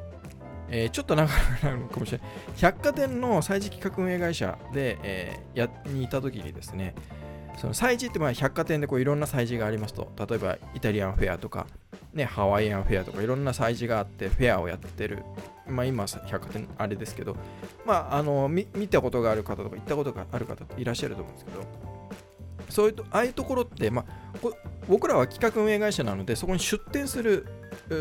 [0.69, 2.27] えー、ちょっと長くなるかもしれない。
[2.58, 6.95] 百貨店の催事企画運営会社で、えー、やにいた時にですね、
[7.58, 11.67] その催事ってまあ百貨店でこういろんな催事がありますと、例えばイタリアンフェアとか、
[12.13, 15.23] ね、ハワイアンフェアとかいろんな催事があってフェアをやってる
[15.69, 17.36] まあ、今、百貨店あれですけど、
[17.86, 21.65] まあ、あの見たことがある方とか行ったことがある方っていらっしゃると思うんですけど、
[22.69, 24.39] そういうとああいうところって、まあ、
[24.88, 27.45] 僕らは企画運営会社なので、そこに出店する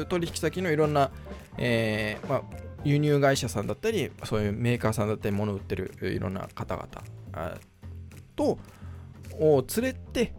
[0.09, 1.11] 取引先のいろんな、
[1.59, 2.43] えーまあ、
[2.85, 7.59] 輸入会社さんだったり、そういうメーカーさんだったり、物を売ってるいろんな方々
[8.35, 8.59] と
[9.39, 10.33] を連れて、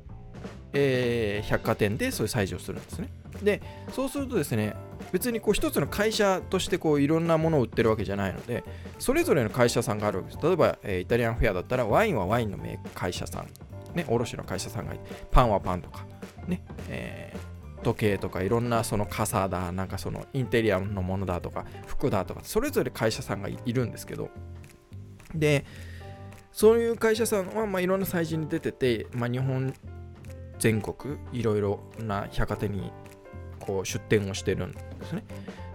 [0.74, 3.10] えー、百貨店でそういう催事をするんですね。
[3.44, 4.76] で、そうするとですね、
[5.12, 8.64] 別にこう一つの会社としてこういろんなものを売ってるわけじゃないので、
[9.00, 10.46] それぞれの会社さんがあるわけです。
[10.46, 12.58] 例えば、えー、イタリアンフェアだったら、ワインはワインの
[12.94, 13.48] 会社さん、
[13.96, 16.06] ね、卸の会社さんがいて、パンはパンとか、
[16.48, 17.40] ね、えー、
[17.88, 24.30] 時計とかいろんなその傘だ、なんかそのインテリアのものだとか、服だとか、それぞれ会社さんがいるんですけど、
[25.34, 25.66] で、
[26.52, 29.74] そういう会社さんは、まあ、いろんな催事に出てて、まあ、日本
[30.60, 32.92] 全国いろいろな百貨店に
[33.60, 35.24] こう出店をしてるんですね。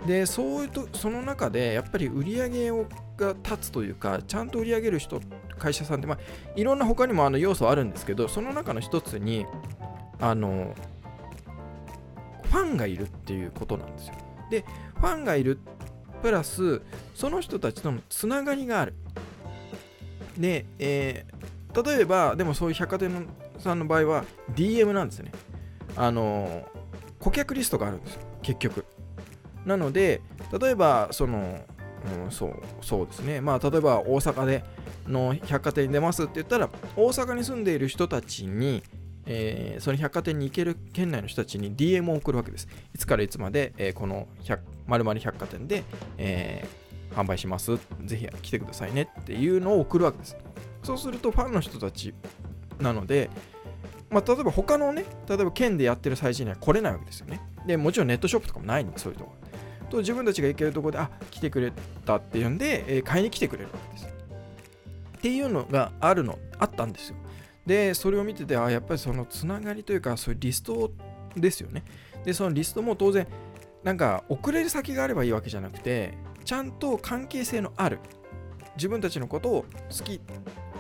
[0.07, 5.21] で、そういうと、その中でやっぱり売り上げをが立つというか、ちゃんと売り上げる人、
[5.59, 6.19] 会社さんって、まあ、
[6.57, 9.47] いろんな他にもあの要素あるんですけど、その中の一つに、
[10.21, 10.75] あの、
[12.53, 14.15] ファンがいるっていうことなんですよ。
[14.51, 14.65] で、
[15.01, 15.59] ファンがいる
[16.23, 16.83] プラス、
[17.15, 18.95] その人たちとのつながりがある。
[20.39, 23.27] で、えー、例えば、でもそういう百貨店
[23.59, 25.33] さんの場合は DM なんですね。
[25.97, 26.67] あの
[27.19, 28.85] 顧客リストがあるんですよ結局
[29.65, 30.21] なので
[30.59, 31.61] 例えばその、
[32.25, 34.65] うん、そうそうですねまあ例えば大阪で
[35.07, 38.83] の百貨店に出ますって言ったら大阪に住んでいる人たちに
[39.27, 42.69] えー、その百貨店に行ける県内の人たちに DM を送るわけです。
[42.95, 44.29] いつからいつまで、えー、この
[44.87, 45.85] 〇〇百貨店で、
[46.19, 47.79] えー、販売します。
[48.05, 50.37] ぜひ来てくださいねっていうのを送るわけです。
[50.83, 52.15] そうするとファンの人たち
[52.81, 53.31] なので、
[54.11, 57.41] まあ、例えば他のね、例えば県でやってる催事には来れないわけですよね。
[57.67, 59.89] で、もちろんネットショップとかもないんで、そういうところ。
[59.89, 61.73] と自分たちが行けるところで、あ、来てくれ
[62.05, 64.07] たっていうんで、え、買いに来てくれるわけです。
[64.07, 67.17] っていうのがあるの、あったんですよ。
[67.67, 70.91] で、それを見てて、あ、やっぱりそのつながりというか、そういうリスト
[71.37, 71.85] ですよね。
[72.25, 73.27] で、そのリストも当然、
[73.83, 77.99] なんか送れる先があればいいわけじゃなくて、ちゃんと関係性のある、
[78.77, 79.65] 自分たちのことを
[79.97, 80.21] 好き、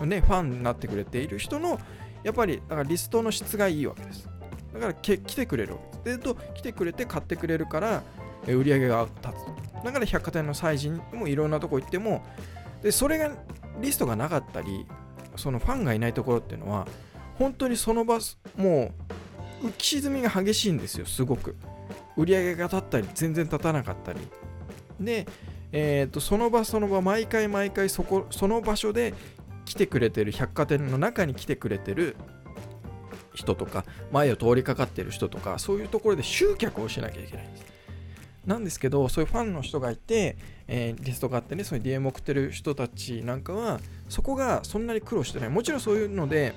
[0.04, 1.78] ね、ファンになってくれている人の
[2.24, 4.28] やっぱりだからリストの質がいいわけです。
[4.72, 6.18] だから来てくれるわけです。
[6.18, 8.02] で、と来てくれて買ってくれるから、
[8.46, 9.82] 売り上げが立つと。
[9.84, 12.24] だから百貨店の催事にもいろんなとこ行っても、
[12.82, 13.30] でそれが
[13.80, 14.86] リストがなかったり、
[15.36, 16.86] そのファンがいないところっていうのは、
[17.38, 18.18] 本当にその場、
[18.56, 18.92] も
[19.62, 21.56] う浮き沈みが激しいんですよ、すごく。
[22.16, 24.20] 売り上げが立ったり、全然立たなかったり。
[25.00, 25.26] で、
[25.72, 29.14] えーと、その場その場、毎回毎回そこその場所で
[29.64, 32.16] 来てくれてる百貨店の中に来てくれてる
[33.34, 37.72] 人とか前を通りかかってる人とかそういうところで集客をしなきゃいけないんです
[38.46, 43.80] なんですけどそういうファンの人がいて、えー、リストがあってねそういう DM 送ってる人たちなんかは
[44.12, 45.48] そこがそんなに苦労してない。
[45.48, 46.53] もちろんそういうので、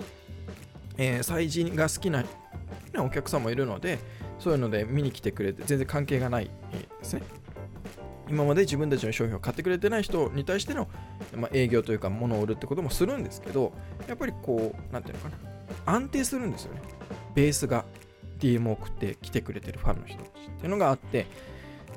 [0.98, 2.26] えー、催事が好きな
[2.98, 4.00] お客さんもいるので
[4.39, 6.52] そういうので見に来てくれて全然関係がないで
[7.02, 7.22] すね。
[8.28, 10.89] 今まで自分たちの商品を買ってくれてない人に対しての、
[11.34, 13.72] まあ、営業というか物を売るってこともするんですけど
[14.06, 15.38] やっぱりこう何ていうのかな。
[15.86, 16.82] 安定するんですよね。
[17.36, 17.86] ベースが
[18.39, 21.26] DM を送って来てくれてるファンの人たちっていうのがあって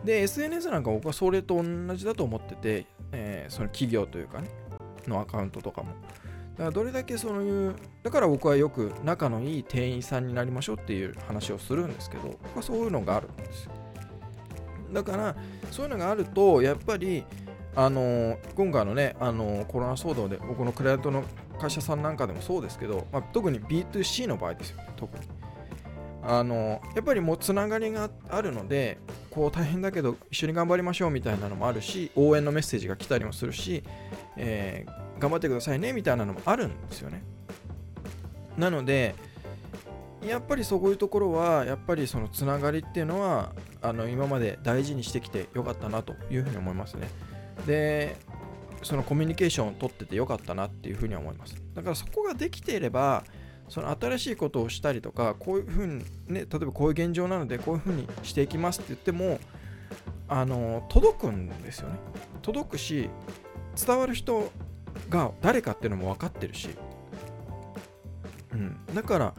[0.05, 4.49] で SNS なんか僕はそれと同じだと思ってて、えー、その企業というかね
[5.09, 5.88] のアカウントとかも。
[6.59, 13.73] だからどれだけそういうだから僕はよく仲のいい店員さんになりましょうっていう話をするんですけど僕はそういうのがあるんですよ。
[14.92, 15.37] だから
[15.71, 17.25] そういうのがあるとやっぱり
[17.77, 21.23] あの今回のねあのコロナ騒動で僕のクライアントの
[21.61, 25.25] 会社さんなんかでもそうですけど、まあ、特に B2C の場合ですよ特に。
[26.23, 28.99] あのやっぱりもうつながりがあるので
[29.38, 33.85] こう大変だけど一緒に頑張りましょうみたいなのもあるし応援のメッセージが来たりもするし、
[34.37, 37.22] えー、頑張ってくださいねみたいなのもあるんですよね。
[38.57, 39.14] なので
[40.27, 47.09] やっぱりそういうところはやっぱりそのつながりっていうのはあの今まで大事にしてきてよかったなというふうに思いますね。
[47.64, 48.16] で
[48.83, 51.55] そのコミュニケーションを取っててよかったなっていうふうに思います。
[51.74, 53.22] だからそこができていれば
[53.68, 59.38] その新しいことをしたりとかこういうふうにね例えばこういう現状なのでこういうふうにしていきますって言っても
[60.28, 61.98] あの届くんですよね。
[62.42, 63.09] 届くし
[63.74, 64.50] 伝わる人
[65.09, 66.70] が誰かっていうのも分かってるし、
[68.52, 69.35] うん、だから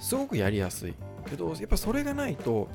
[0.00, 0.94] すごくやりやすい。
[1.28, 2.68] けどやっぱそれがないと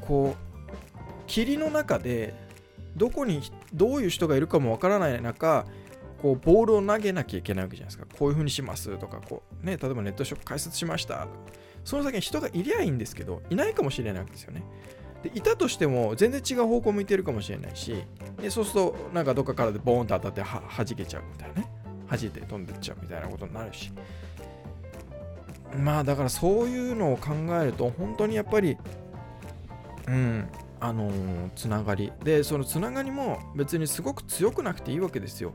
[0.00, 2.34] こう霧の中で
[2.96, 5.66] どこにどういう人がいるかもわからない中
[6.24, 8.06] こうボールを投げなきゃいけないわけじゃないですか。
[8.18, 11.18] こういう風にしますとかこう、ね、例えばネットショップ開設しました。
[11.18, 11.28] とか
[11.84, 14.64] その先に人がいりゃいいんですけどいないかもしれないわけですよね。
[15.22, 18.04] でいたとしても全然違う方向向いてるかもしれないし
[18.40, 21.70] でそうするとなんかどっかからでボーンと当たっては弾けちゃうみたいなね。
[22.08, 23.92] 弾いて飛んでっちゃうみたいなことになるし。
[25.76, 28.78] まあだからそういうのを考えると本当にやっぱり
[30.08, 30.48] うん
[30.80, 32.12] あのー、つながり。
[32.22, 35.52] でそのつながりも別にすごく強くなくていいわけですよ。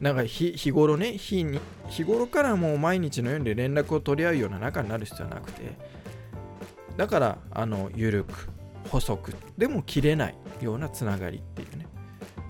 [0.00, 1.58] なんか日頃ね日に
[1.88, 5.98] 日頃からもう毎日のように連絡を取り合うような仲になる必要はなくて。
[6.98, 8.50] だからあの緩く
[8.88, 11.86] 細くでも切れないようなつながりっていうね。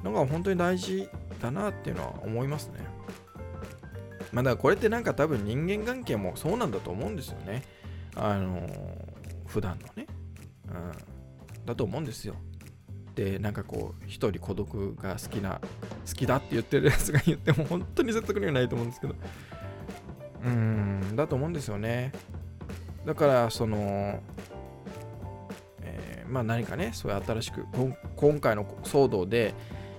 [0.02, 1.08] のが本当に大事
[1.42, 2.80] だなっていうのは思いますね。
[4.32, 7.62] まあだからこれってなんか多分人間関係もそうなんだと思うんですよね。
[8.16, 8.68] あのー、
[9.46, 10.06] 普段のね。
[10.68, 10.92] うん。
[11.66, 12.34] だと思うんですよ。
[13.18, 15.61] でなんかこう一人孤独が好きな
[16.07, 19.14] 好きだって言ってるやつが言っても本当に説得力ないと思うんですけど。
[20.44, 22.12] うんだと思うんですよね。
[23.04, 24.22] だからその、
[25.83, 27.66] え、まあ何かねそういう新しく
[28.14, 29.52] 今回の騒動で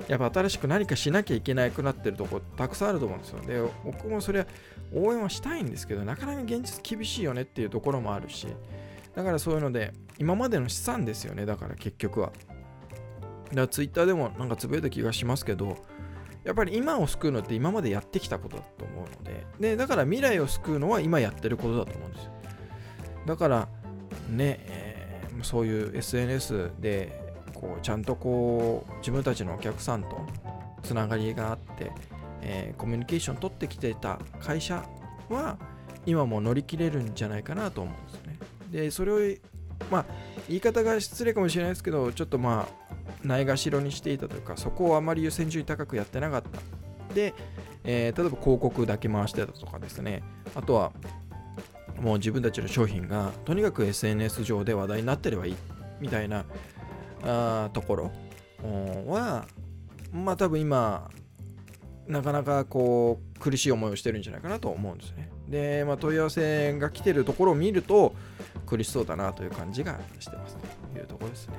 [0.07, 3.41] やっぱ新しく何かしなきゃいけなくなってるとこたくさんあると思うんですよ。
[3.41, 4.45] で僕もそれは
[4.93, 8.47] 応援はしたいんですけどなかなか現実厳しいよねっていうところもあるし。
[9.13, 12.31] だからそういうので、今までの資産ですよね、だから結局は。
[13.55, 15.77] だツイッターでもなんかつぶやいた気がしますけど、
[16.43, 22.31] やっぱり今を救うのって今までやってきたことだと思うので、で、だから未来を救うのは今やってることだと思うんですよ。
[23.25, 23.67] だから、
[24.29, 30.25] ね、えー、そういう SNS で、こう、ちゃんとこう、自分たちのお客さんと
[30.83, 31.91] つながりがあって、
[32.41, 34.83] えー、コミュニケーション取ってきてた会社
[35.29, 35.57] は、
[36.05, 38.39] 今も乗り切れるんじゃないかなと思うんですよね。
[38.71, 39.35] でそれを
[39.91, 40.05] まあ
[40.47, 47.33] 言い方が失礼かもしれないですけどちょっとまあないがしろにしていたというかそこをあまり優先順位高くやってなかったで、
[47.83, 50.23] えー、例えば広告だけ回してたとかですね
[50.55, 50.91] あとは
[51.99, 55.55] もう自分たちの商品がとにかく SNS 上で話題になってればいい
[55.99, 56.45] みたいな
[57.23, 58.11] あところ
[59.07, 59.45] は
[60.11, 61.09] まあ多分今
[62.07, 65.29] なかなかこう苦しい思いをしてるんじゃないかなと思うんですね。
[65.47, 68.15] で、まあ、問い合わせが来てるところを見ると
[68.65, 70.57] 苦しそうだなという感じがしてます
[70.93, 71.55] というところですね。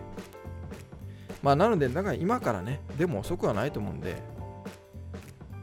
[1.42, 4.16] まあ、なので、だから今からね、でも遅くはないと思うんで、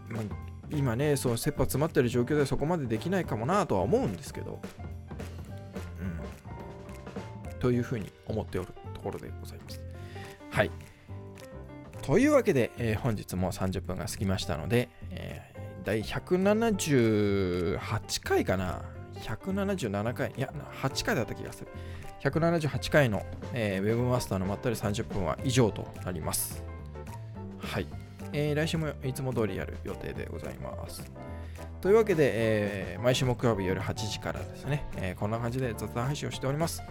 [0.09, 0.23] まあ、
[0.69, 4.59] 今ね、そう、切羽詰まってる状況でそこまでできないかもなとは思うんですけど、
[6.01, 7.59] うん。
[7.59, 9.81] というふうに思っておるところでございます。
[10.49, 10.71] はい。
[12.01, 17.79] というわけで、えー、本日も30分が過ぎましたので、えー、第178
[18.23, 18.81] 回かな
[19.21, 21.67] 177回、いや、8回だった気がする。
[22.21, 26.63] 178回の、えー、ウェブマスターのまったり30分は以上となります。
[27.59, 27.87] はい。
[28.33, 31.09] えー、来週もいつも通りやる予定でございます。
[31.81, 36.81] というわけで、えー、毎週木曜日夜8時からですね、えー、こんな感じで雑談配信をしております。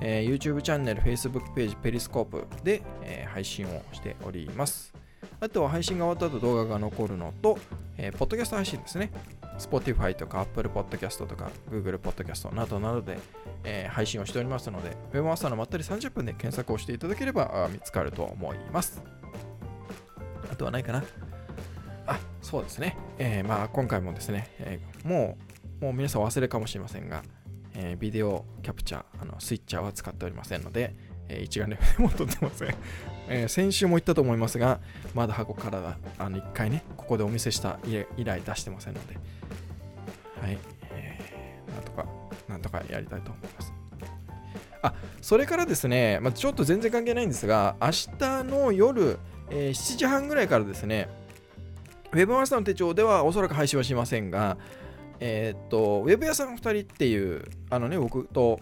[0.00, 5.01] えー、YouTube チャンネル、Facebook ページ、ペリスコープで、えー、配信をしております。
[5.42, 7.58] あとは配信が終わった後動画が残るのと、
[7.98, 9.10] えー、ポッドキャスト配信ですね。
[9.58, 13.18] Spotify とか Apple Podcast とか Google Podcast などなどで、
[13.64, 19.02] えー、配信をしておりますので、ウェブマスターのまったり30分で検索をしていただければ見つかると思います。
[20.48, 21.02] あとはないかな
[22.06, 22.96] あ、そうですね。
[23.18, 25.36] えー、まあ今回もですね、えー、も
[25.80, 27.24] う、もう皆さん忘れかもしれませんが、
[27.74, 30.94] えー、ビデオキャプチャー、あのスイッチャーは使っておりませんので、
[31.28, 32.76] えー一眼レフでも撮ってません。
[33.28, 34.80] えー先週も言ったと思いますが、
[35.14, 39.14] まだ箱からだ、あの、一回ね、ここでお見せした以以来出してませんので、
[40.40, 40.58] はい、
[40.92, 42.06] えーなんとか、
[42.48, 43.72] なんとかやりたいと思います。
[44.82, 49.18] あ、それからですね、まあ、ちょっと全然関係ないんですが、明日の夜、
[49.50, 51.08] えー7時半ぐらいからですね、
[52.12, 54.58] ウェブマスターの手帳ではおそらく配信はしませんが、
[55.20, 58.60] えーっと、ウェブ屋さん2人っていう、あのね、僕と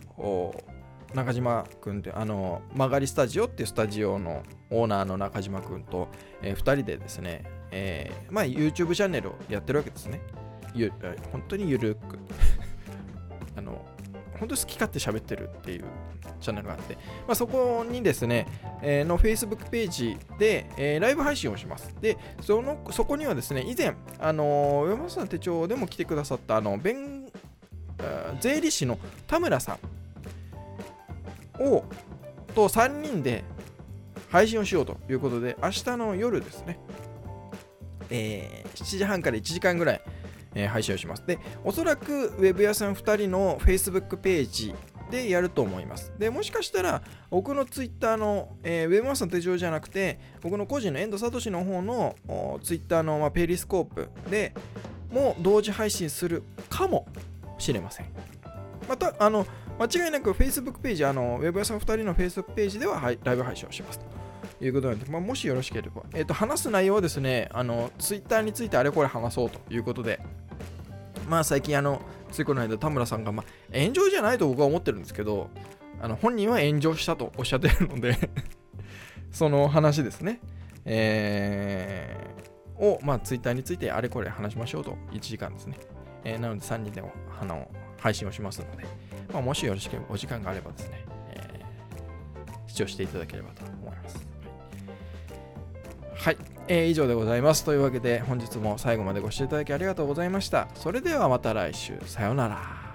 [1.14, 6.08] 中島君って、あの、曲がりスタジオっていうスタジオのオーナーの中島君と、
[6.42, 10.20] え2人でですね、えーまあ、YouTube チャンネルをやってるわけですね。
[10.74, 10.92] ゆ
[11.32, 12.18] 本当にゆるく。
[13.56, 13.84] あの、
[14.38, 15.84] 本当に好き勝手喋ってるっていう
[16.40, 16.94] チャンネルがあって、
[17.26, 18.46] まあ、そこにですね、
[18.80, 21.94] えーの Facebook ページで、えーライブ配信をします。
[22.00, 27.30] で、そのそこにはですね、以前、あのー、上松さん手帳でも来てくださった、あの、弁
[27.98, 29.78] あ税理士の田村さん
[31.60, 31.84] を、
[32.54, 33.44] と3人で
[34.30, 36.78] 配信をしようということで、明日の夜ですね、
[38.10, 40.00] えー7時半から1時間ぐらい、
[40.54, 41.26] えー配信をします。
[41.26, 44.74] で、おそらくウェブ屋さん2人の Facebook ページ
[45.10, 46.12] でやると思います。
[46.18, 52.16] で、もしかしたら、僕の Twitter の、えーウェブマスターの手帳じゃなくて、僕の個人の遠藤聡の方の
[52.62, 54.54] Twitter の、まあ、ペリスコープで
[55.12, 57.06] も同時配信するかも
[57.58, 58.06] しれません。
[58.88, 59.46] また、あの、
[59.80, 64.04] 間違いなく Facebook ページ、あの、ウェブ屋さん2人の Facebook ページでは、はい、ライブ配信をしますと。
[64.62, 70.20] いうことなので、まあ、もしよろしければ、えっ、と、話す内容はですね、あの、Twitter についてあれこれ話そうということで、
[71.30, 75.48] まあ最近あの、ついこの間田村さんが、まあ、炎上じゃないと僕は思ってるんですけど、
[76.02, 78.16] あの本人は炎上したとおっしゃってるので
[79.30, 80.40] その話ですね。
[80.84, 85.78] えー、を、まあ、ツイッターについてあれこれ話しましょうと、1時間ですね。
[86.24, 88.84] えーなので3人でもあの配信をしますので、
[89.30, 91.70] まあ、もしよろしければお時間があればですね、えー
[92.66, 94.26] 視聴していただければと思います。
[96.14, 96.36] はい、
[96.68, 97.64] えー以上でございます。
[97.64, 100.68] というわけで本日も最後までご視聴いただきありがとうございました。
[100.74, 101.98] それではまた来週。
[102.06, 102.89] さようなら。